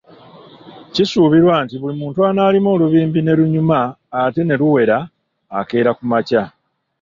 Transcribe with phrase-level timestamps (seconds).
[0.93, 3.79] Kisuubirwa nti buli muntu an'alima olubimbi ne lunyuma
[4.21, 4.97] ate ne luwera,
[5.59, 6.43] akeera ku makya.